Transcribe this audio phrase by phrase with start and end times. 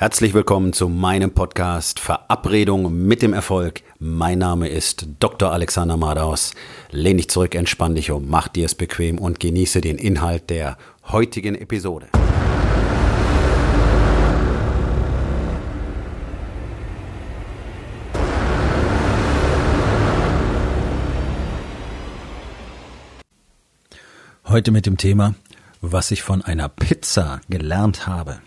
[0.00, 3.82] Herzlich willkommen zu meinem Podcast Verabredung mit dem Erfolg.
[3.98, 5.50] Mein Name ist Dr.
[5.50, 6.54] Alexander Madaus.
[6.92, 10.78] Lehn dich zurück, entspann dich um, mach dir es bequem und genieße den Inhalt der
[11.08, 12.06] heutigen Episode.
[24.46, 25.34] Heute mit dem Thema,
[25.80, 28.38] was ich von einer Pizza gelernt habe.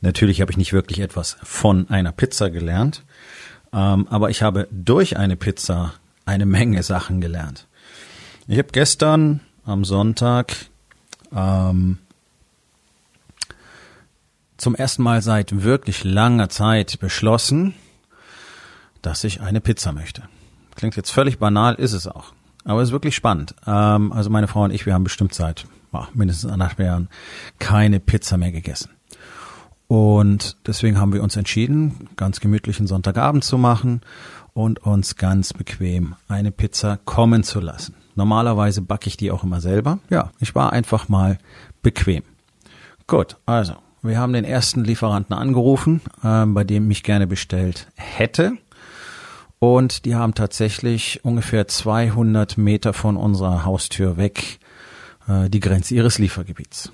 [0.00, 3.04] Natürlich habe ich nicht wirklich etwas von einer Pizza gelernt,
[3.72, 7.66] ähm, aber ich habe durch eine Pizza eine Menge Sachen gelernt.
[8.46, 10.54] Ich habe gestern am Sonntag
[11.34, 11.98] ähm,
[14.56, 17.74] zum ersten Mal seit wirklich langer Zeit beschlossen,
[19.02, 20.22] dass ich eine Pizza möchte.
[20.74, 22.32] Klingt jetzt völlig banal, ist es auch.
[22.64, 23.54] Aber es ist wirklich spannend.
[23.66, 27.08] Ähm, also meine Frau und ich, wir haben bestimmt seit oh, mindestens anderthalb Jahren
[27.58, 28.90] keine Pizza mehr gegessen.
[29.88, 34.02] Und deswegen haben wir uns entschieden, ganz gemütlichen Sonntagabend zu machen
[34.52, 37.94] und uns ganz bequem eine Pizza kommen zu lassen.
[38.14, 39.98] Normalerweise backe ich die auch immer selber.
[40.10, 41.38] Ja, ich war einfach mal
[41.82, 42.22] bequem.
[43.06, 48.52] Gut, also, wir haben den ersten Lieferanten angerufen, äh, bei dem ich gerne bestellt hätte.
[49.58, 54.58] Und die haben tatsächlich ungefähr 200 Meter von unserer Haustür weg
[55.26, 56.92] äh, die Grenze ihres Liefergebiets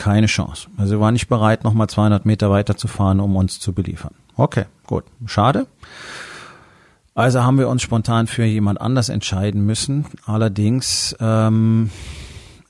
[0.00, 0.68] keine Chance.
[0.78, 4.14] Also sie war nicht bereit, nochmal 200 Meter weiter zu fahren, um uns zu beliefern.
[4.34, 5.04] Okay, gut.
[5.26, 5.66] Schade.
[7.14, 10.06] Also haben wir uns spontan für jemand anders entscheiden müssen.
[10.24, 11.90] Allerdings ähm,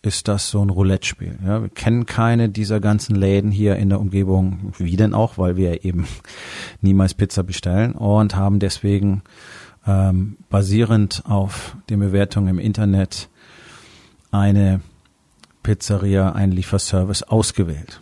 [0.02, 1.38] ist das so ein Roulette-Spiel.
[1.46, 5.56] Ja, wir kennen keine dieser ganzen Läden hier in der Umgebung, wie denn auch, weil
[5.56, 6.08] wir eben
[6.80, 9.22] niemals Pizza bestellen und haben deswegen
[9.86, 13.28] ähm, basierend auf den Bewertungen im Internet
[14.32, 14.80] eine
[15.62, 18.00] Pizzeria einen Lieferservice ausgewählt.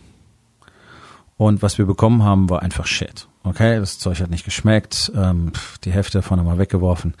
[1.37, 3.27] Und was wir bekommen haben, war einfach Shit.
[3.43, 5.53] Okay, das Zeug hat nicht geschmeckt, ähm,
[5.85, 7.13] die Hälfte davon haben wir weggeworfen,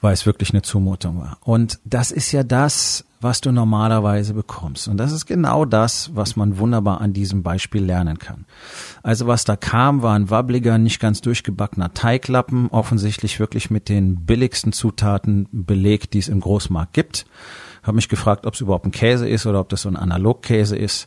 [0.00, 1.36] weil es wirklich eine Zumutung war.
[1.42, 4.88] Und das ist ja das, was du normalerweise bekommst.
[4.88, 8.46] Und das ist genau das, was man wunderbar an diesem Beispiel lernen kann.
[9.02, 14.24] Also was da kam, war ein wabbliger, nicht ganz durchgebackener Teiglappen, offensichtlich wirklich mit den
[14.24, 17.26] billigsten Zutaten belegt, die es im Großmarkt gibt
[17.82, 20.76] habe mich gefragt, ob es überhaupt ein Käse ist oder ob das so ein Analogkäse
[20.76, 21.06] ist.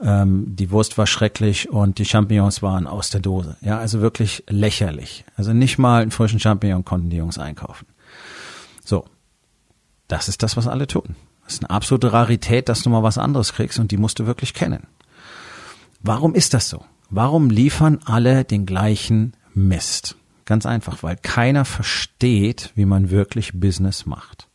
[0.00, 3.56] Ähm, die Wurst war schrecklich und die Champignons waren aus der Dose.
[3.60, 5.24] Ja, also wirklich lächerlich.
[5.36, 7.86] Also nicht mal einen frischen Champignon konnten die Jungs einkaufen.
[8.84, 9.04] So,
[10.08, 11.16] das ist das, was alle tun.
[11.46, 14.26] Das ist eine absolute Rarität, dass du mal was anderes kriegst und die musst du
[14.26, 14.88] wirklich kennen.
[16.02, 16.84] Warum ist das so?
[17.08, 20.16] Warum liefern alle den gleichen Mist?
[20.44, 24.48] Ganz einfach, weil keiner versteht, wie man wirklich Business macht.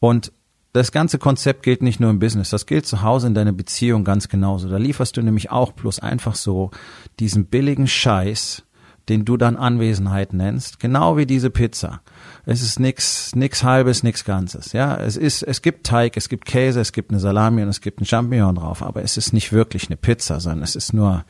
[0.00, 0.32] Und
[0.72, 4.04] das ganze Konzept gilt nicht nur im Business, das gilt zu Hause in deiner Beziehung
[4.04, 4.68] ganz genauso.
[4.68, 6.70] Da lieferst du nämlich auch bloß einfach so
[7.18, 8.62] diesen billigen Scheiß,
[9.08, 12.00] den du dann Anwesenheit nennst, genau wie diese Pizza.
[12.44, 14.72] Es ist nix, nix halbes, nix ganzes.
[14.72, 17.80] Ja, es ist, es gibt Teig, es gibt Käse, es gibt eine Salami und es
[17.80, 21.24] gibt ein Champignon drauf, aber es ist nicht wirklich eine Pizza, sondern es ist nur,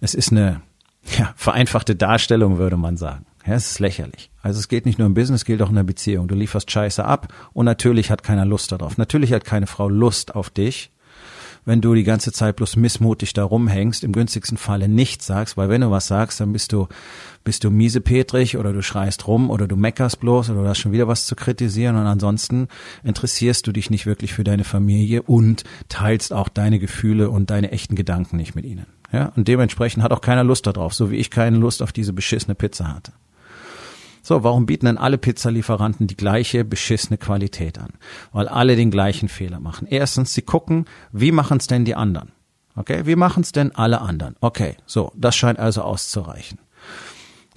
[0.00, 0.60] es ist eine,
[1.16, 3.26] ja, vereinfachte Darstellung, würde man sagen.
[3.46, 4.30] Ja, es ist lächerlich.
[4.42, 6.28] Also es geht nicht nur im Business, gilt auch in der Beziehung.
[6.28, 8.98] Du lieferst Scheiße ab und natürlich hat keiner Lust darauf.
[8.98, 10.90] Natürlich hat keine Frau Lust auf dich,
[11.68, 15.68] wenn du die ganze Zeit bloß missmutig da rumhängst, im günstigsten Falle nichts sagst, weil
[15.68, 16.88] wenn du was sagst, dann bist du,
[17.44, 20.92] bist du miesepetrig oder du schreist rum oder du meckerst bloß oder du hast schon
[20.92, 22.68] wieder was zu kritisieren und ansonsten
[23.04, 27.70] interessierst du dich nicht wirklich für deine Familie und teilst auch deine Gefühle und deine
[27.70, 28.86] echten Gedanken nicht mit ihnen.
[29.12, 32.14] Ja, und dementsprechend hat auch keiner Lust darauf, so wie ich keine Lust auf diese
[32.14, 33.12] beschissene Pizza hatte.
[34.28, 37.94] So, warum bieten denn alle Pizzalieferanten die gleiche beschissene Qualität an?
[38.30, 39.88] Weil alle den gleichen Fehler machen.
[39.88, 42.32] Erstens, sie gucken, wie machen es denn die anderen?
[42.76, 44.36] Okay, wie machen es denn alle anderen?
[44.42, 46.58] Okay, so, das scheint also auszureichen.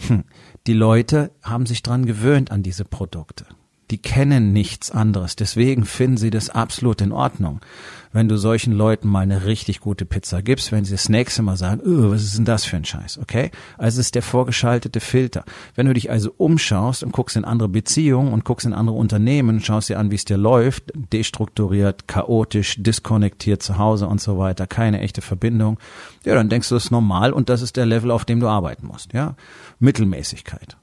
[0.08, 0.24] Hm.
[0.66, 3.46] Die Leute haben sich dran gewöhnt an diese Produkte
[3.92, 5.36] die kennen nichts anderes.
[5.36, 7.60] Deswegen finden sie das absolut in Ordnung.
[8.14, 11.56] Wenn du solchen Leuten mal eine richtig gute Pizza gibst, wenn sie das nächste Mal
[11.56, 13.52] sagen, oh, was ist denn das für ein Scheiß, okay?
[13.78, 15.46] Also ist der vorgeschaltete Filter.
[15.76, 19.62] Wenn du dich also umschaust und guckst in andere Beziehungen und guckst in andere Unternehmen,
[19.62, 24.68] schaust dir an, wie es dir läuft, destrukturiert, chaotisch, diskonnektiert zu Hause und so weiter,
[24.68, 25.80] keine echte Verbindung,
[26.26, 28.48] ja, dann denkst du, das ist normal und das ist der Level, auf dem du
[28.48, 29.36] arbeiten musst, ja?
[29.80, 30.78] Mittelmäßigkeit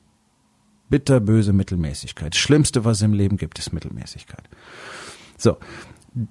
[0.89, 2.35] bitterböse Mittelmäßigkeit.
[2.35, 4.49] Das Schlimmste, was es im Leben gibt, ist Mittelmäßigkeit.
[5.37, 5.57] So.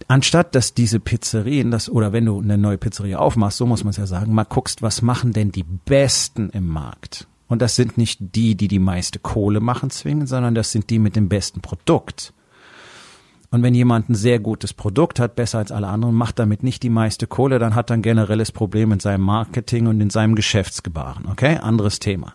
[0.07, 3.92] Anstatt dass diese Pizzerien, das, oder wenn du eine neue Pizzeria aufmachst, so muss man
[3.92, 7.27] es ja sagen, mal guckst, was machen denn die Besten im Markt?
[7.48, 11.00] Und das sind nicht die, die die meiste Kohle machen zwingen, sondern das sind die
[11.00, 12.33] mit dem besten Produkt.
[13.50, 16.83] Und wenn jemand ein sehr gutes Produkt hat, besser als alle anderen, macht damit nicht
[16.83, 20.36] die meiste Kohle, dann hat er ein generelles Problem in seinem Marketing und in seinem
[20.36, 21.27] Geschäftsgebaren.
[21.27, 21.57] Okay?
[21.57, 22.33] Anderes Thema.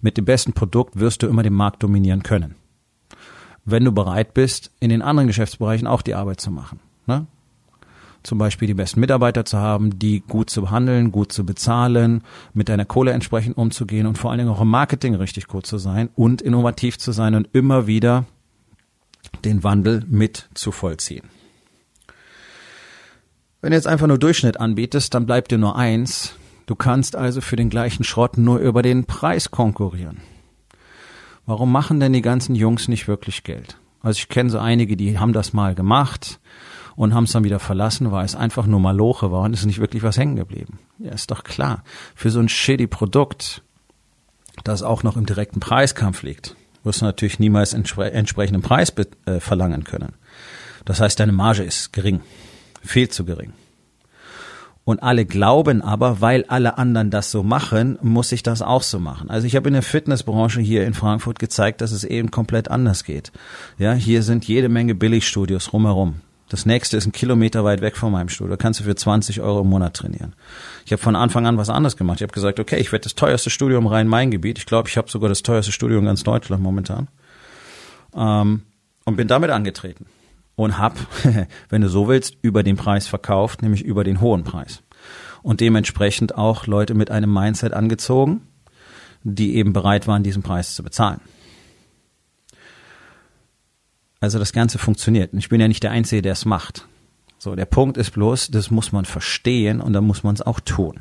[0.00, 2.54] Mit dem besten Produkt wirst du immer den Markt dominieren können.
[3.64, 6.80] Wenn du bereit bist, in den anderen Geschäftsbereichen auch die Arbeit zu machen.
[7.06, 7.26] Ne?
[8.22, 12.22] Zum Beispiel die besten Mitarbeiter zu haben, die gut zu behandeln, gut zu bezahlen,
[12.54, 15.78] mit deiner Kohle entsprechend umzugehen und vor allen Dingen auch im Marketing richtig gut zu
[15.78, 18.24] sein und innovativ zu sein und immer wieder
[19.44, 21.28] den Wandel mit zu vollziehen.
[23.60, 26.34] Wenn du jetzt einfach nur Durchschnitt anbietest, dann bleibt dir nur eins.
[26.66, 30.20] Du kannst also für den gleichen Schrott nur über den Preis konkurrieren.
[31.46, 33.78] Warum machen denn die ganzen Jungs nicht wirklich Geld?
[34.02, 36.40] Also ich kenne so einige, die haben das mal gemacht
[36.96, 39.66] und haben es dann wieder verlassen, weil es einfach nur Maloche war und es ist
[39.66, 40.80] nicht wirklich was hängen geblieben.
[40.98, 41.84] Ja, ist doch klar.
[42.16, 43.62] Für so ein shitty Produkt,
[44.64, 48.92] das auch noch im direkten Preiskampf liegt, wirst du natürlich niemals entspre entsprechenden Preis
[49.26, 50.14] äh, verlangen können.
[50.84, 52.20] Das heißt, deine Marge ist gering,
[52.82, 53.52] viel zu gering.
[54.86, 59.00] Und alle glauben aber, weil alle anderen das so machen, muss ich das auch so
[59.00, 59.28] machen.
[59.30, 63.02] Also ich habe in der Fitnessbranche hier in Frankfurt gezeigt, dass es eben komplett anders
[63.02, 63.32] geht.
[63.78, 66.20] Ja, hier sind jede Menge Billigstudios rumherum.
[66.48, 68.52] Das nächste ist ein Kilometer weit weg von meinem Studio.
[68.52, 70.34] Da kannst du für 20 Euro im Monat trainieren.
[70.84, 72.18] Ich habe von Anfang an was anderes gemacht.
[72.18, 74.58] Ich habe gesagt, okay, ich werde das teuerste Studio im Rhein-Main-Gebiet.
[74.58, 77.08] Ich glaube, ich habe sogar das teuerste Studio in ganz Deutschland momentan.
[78.14, 78.62] Ähm,
[79.04, 80.06] und bin damit angetreten.
[80.56, 80.96] Und hab,
[81.68, 84.82] wenn du so willst, über den Preis verkauft, nämlich über den hohen Preis.
[85.42, 88.40] Und dementsprechend auch Leute mit einem Mindset angezogen,
[89.22, 91.20] die eben bereit waren, diesen Preis zu bezahlen.
[94.20, 95.32] Also das Ganze funktioniert.
[95.32, 96.88] Und ich bin ja nicht der Einzige, der es macht.
[97.38, 100.58] So, der Punkt ist bloß, das muss man verstehen und dann muss man es auch
[100.58, 101.00] tun.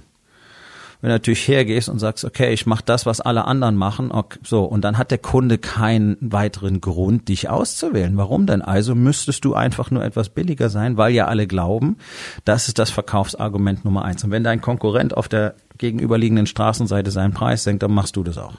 [1.06, 4.40] Wenn du natürlich hergehst und sagst, okay, ich mache das, was alle anderen machen, okay,
[4.42, 8.18] so, und dann hat der Kunde keinen weiteren Grund, dich auszuwählen.
[8.18, 8.64] Warum denn?
[8.64, 11.98] Also müsstest du einfach nur etwas billiger sein, weil ja alle glauben,
[12.44, 14.24] das ist das Verkaufsargument Nummer eins.
[14.24, 18.40] Und wenn dein Konkurrent auf der gegenüberliegenden Straßenseite seinen Preis senkt, dann machst du das
[18.40, 18.56] auch.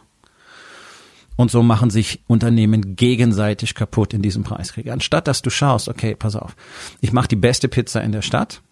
[1.34, 4.88] Und so machen sich Unternehmen gegenseitig kaputt in diesem Preiskrieg.
[4.88, 6.54] Anstatt dass du schaust, okay, pass auf,
[7.00, 8.62] ich mache die beste Pizza in der Stadt,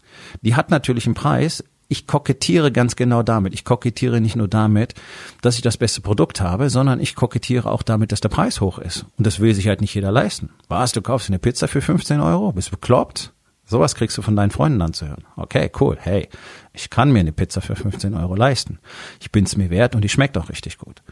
[0.42, 3.54] die hat natürlich einen Preis, ich kokettiere ganz genau damit.
[3.54, 4.94] Ich kokettiere nicht nur damit,
[5.42, 8.78] dass ich das beste Produkt habe, sondern ich kokettiere auch damit, dass der Preis hoch
[8.78, 9.06] ist.
[9.16, 10.50] Und das will sich halt nicht jeder leisten.
[10.68, 12.50] Was, du kaufst eine Pizza für 15 Euro?
[12.50, 13.32] Bist bekloppt?
[13.64, 15.24] Sowas kriegst du von deinen Freunden anzuhören.
[15.36, 15.96] Okay, cool.
[16.00, 16.28] Hey,
[16.72, 18.80] ich kann mir eine Pizza für 15 Euro leisten.
[19.20, 21.02] Ich bin's mir wert und die schmeckt auch richtig gut.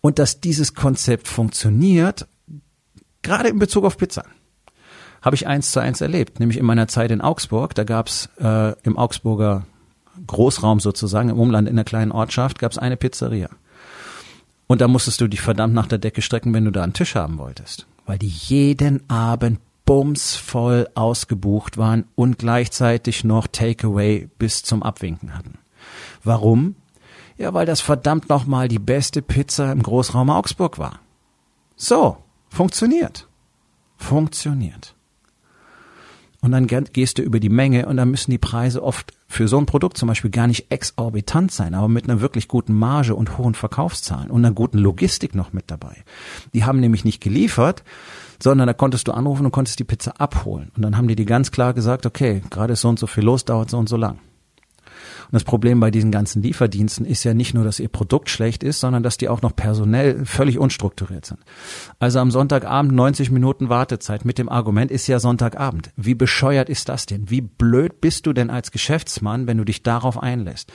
[0.00, 2.26] Und dass dieses Konzept funktioniert,
[3.22, 4.24] gerade in Bezug auf Pizza,
[5.22, 6.40] habe ich eins zu eins erlebt.
[6.40, 9.66] Nämlich in meiner Zeit in Augsburg, da gab's äh, im Augsburger
[10.28, 13.48] Großraum sozusagen, im Umland in der kleinen Ortschaft, gab's eine Pizzeria.
[14.68, 17.16] Und da musstest du dich verdammt nach der Decke strecken, wenn du da einen Tisch
[17.16, 17.86] haben wolltest.
[18.06, 25.58] Weil die jeden Abend bumsvoll ausgebucht waren und gleichzeitig noch Takeaway bis zum Abwinken hatten.
[26.22, 26.76] Warum?
[27.38, 31.00] Ja, weil das verdammt nochmal die beste Pizza im Großraum Augsburg war.
[31.76, 32.18] So,
[32.50, 33.28] funktioniert.
[33.96, 34.94] Funktioniert.
[36.40, 39.58] Und dann gehst du über die Menge und dann müssen die Preise oft für so
[39.58, 43.36] ein Produkt zum Beispiel gar nicht exorbitant sein, aber mit einer wirklich guten Marge und
[43.36, 45.96] hohen Verkaufszahlen und einer guten Logistik noch mit dabei.
[46.54, 47.84] Die haben nämlich nicht geliefert,
[48.42, 50.72] sondern da konntest du anrufen und konntest die Pizza abholen.
[50.74, 53.24] Und dann haben die dir ganz klar gesagt, okay, gerade ist so und so viel
[53.24, 54.18] los, dauert so und so lang.
[55.28, 58.62] Und das Problem bei diesen ganzen Lieferdiensten ist ja nicht nur, dass ihr Produkt schlecht
[58.62, 61.40] ist, sondern dass die auch noch personell völlig unstrukturiert sind.
[61.98, 65.90] Also am Sonntagabend 90 Minuten Wartezeit mit dem Argument ist ja Sonntagabend.
[65.96, 67.28] Wie bescheuert ist das denn?
[67.28, 70.72] Wie blöd bist du denn als Geschäftsmann, wenn du dich darauf einlässt?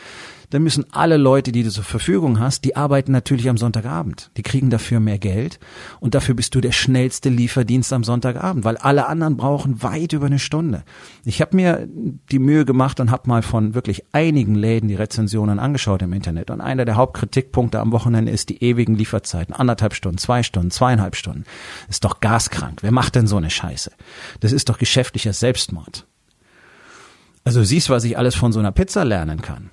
[0.54, 4.30] Dann müssen alle Leute, die du zur Verfügung hast, die arbeiten natürlich am Sonntagabend.
[4.38, 5.60] Die kriegen dafür mehr Geld
[6.00, 10.28] und dafür bist du der schnellste Lieferdienst am Sonntagabend, weil alle anderen brauchen weit über
[10.28, 10.84] eine Stunde.
[11.26, 11.88] Ich habe mir
[12.32, 16.52] die Mühe gemacht und habe mal von wirklich einigen Läden die Rezensionen angeschaut im Internet
[16.52, 19.56] und einer der Hauptkritikpunkte am Wochenende ist die ewigen Lieferzeiten.
[19.56, 21.46] Anderthalb Stunden, zwei Stunden, zweieinhalb Stunden.
[21.90, 22.84] Ist doch gaskrank.
[22.84, 23.92] Wer macht denn so eine Scheiße?
[24.40, 26.06] Das ist doch geschäftlicher Selbstmord.
[27.44, 29.72] Also siehst, was ich alles von so einer Pizza lernen kann.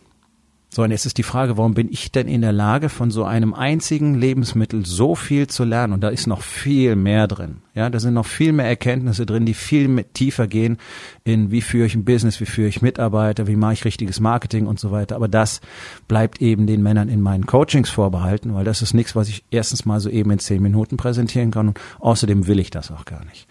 [0.73, 3.25] So, und jetzt ist die Frage, warum bin ich denn in der Lage, von so
[3.25, 5.93] einem einzigen Lebensmittel so viel zu lernen?
[5.95, 7.57] Und da ist noch viel mehr drin.
[7.81, 10.77] Ja, da sind noch viel mehr Erkenntnisse drin, die viel tiefer gehen
[11.25, 14.67] in, wie führe ich ein Business, wie führe ich Mitarbeiter, wie mache ich richtiges Marketing
[14.67, 15.17] und so weiter.
[15.17, 15.63] Aber das
[16.07, 19.87] bleibt eben den Männern in meinen Coachings vorbehalten, weil das ist nichts, was ich erstens
[19.87, 23.25] mal so eben in zehn Minuten präsentieren kann und außerdem will ich das auch gar
[23.25, 23.47] nicht.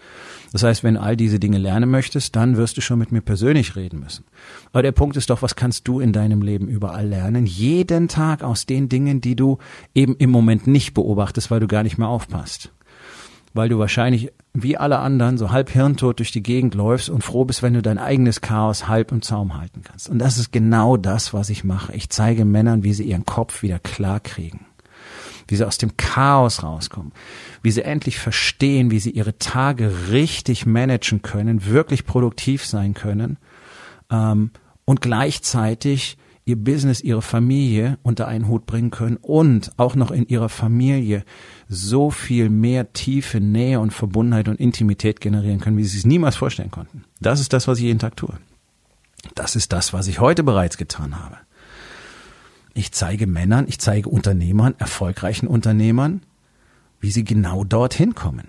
[0.52, 3.74] Das heißt, wenn all diese Dinge lernen möchtest, dann wirst du schon mit mir persönlich
[3.74, 4.24] reden müssen.
[4.72, 7.46] Aber der Punkt ist doch, was kannst du in deinem Leben überall lernen?
[7.46, 9.58] Jeden Tag aus den Dingen, die du
[9.92, 12.70] eben im Moment nicht beobachtest, weil du gar nicht mehr aufpasst.
[13.52, 17.44] Weil du wahrscheinlich wie alle anderen so halb hirntot durch die Gegend läufst und froh
[17.44, 20.08] bist, wenn du dein eigenes Chaos halb im Zaum halten kannst.
[20.08, 21.94] Und das ist genau das, was ich mache.
[21.94, 24.66] Ich zeige Männern, wie sie ihren Kopf wieder klar kriegen,
[25.48, 27.12] wie sie aus dem Chaos rauskommen,
[27.62, 33.36] wie sie endlich verstehen, wie sie ihre Tage richtig managen können, wirklich produktiv sein können
[34.10, 34.50] ähm,
[34.84, 40.26] und gleichzeitig ihr Business, ihre Familie unter einen Hut bringen können und auch noch in
[40.26, 41.24] ihrer Familie
[41.68, 46.36] so viel mehr tiefe Nähe und Verbundenheit und Intimität generieren können, wie sie es niemals
[46.36, 47.04] vorstellen konnten.
[47.20, 48.34] Das ist das, was ich jeden Tag tue.
[49.34, 51.36] Das ist das, was ich heute bereits getan habe.
[52.72, 56.22] Ich zeige Männern, ich zeige Unternehmern, erfolgreichen Unternehmern,
[57.00, 58.48] wie sie genau dorthin kommen.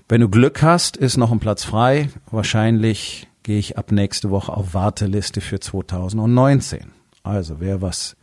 [0.08, 2.10] wenn du Glück hast, ist noch ein Platz frei.
[2.30, 6.92] Wahrscheinlich gehe ich ab nächste Woche auf Warteliste für 2019.
[7.22, 8.16] Also wer was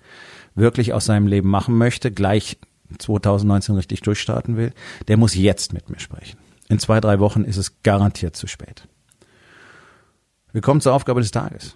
[0.55, 2.57] wirklich aus seinem Leben machen möchte, gleich
[2.97, 4.73] 2019 richtig durchstarten will,
[5.07, 6.39] der muss jetzt mit mir sprechen.
[6.67, 8.87] In zwei, drei Wochen ist es garantiert zu spät.
[10.51, 11.75] Wir kommen zur Aufgabe des Tages.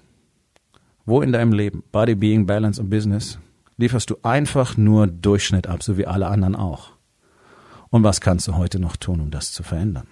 [1.05, 3.37] Wo in deinem Leben, Body, Being, Balance und Business,
[3.77, 6.91] lieferst du einfach nur Durchschnitt ab, so wie alle anderen auch?
[7.89, 10.07] Und was kannst du heute noch tun, um das zu verändern?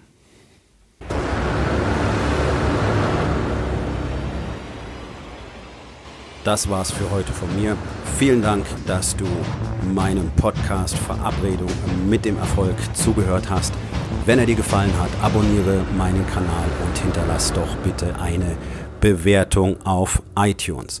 [6.44, 7.76] Das war's für heute von mir.
[8.18, 9.24] Vielen Dank, dass du
[9.94, 11.70] meinem Podcast Verabredung
[12.08, 13.72] mit dem Erfolg zugehört hast.
[14.26, 18.56] Wenn er dir gefallen hat, abonniere meinen Kanal und hinterlass doch bitte eine
[19.00, 21.00] Bewertung auf iTunes.